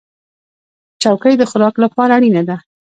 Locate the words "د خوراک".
1.37-1.75